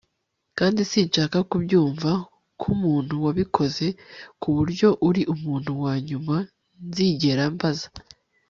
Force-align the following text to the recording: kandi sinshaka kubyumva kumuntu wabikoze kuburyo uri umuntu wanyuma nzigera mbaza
kandi 0.57 0.79
sinshaka 0.91 1.37
kubyumva 1.49 2.11
kumuntu 2.61 3.13
wabikoze 3.25 3.85
kuburyo 4.41 4.87
uri 5.07 5.21
umuntu 5.35 5.71
wanyuma 5.83 6.35
nzigera 6.87 7.43
mbaza 7.55 7.89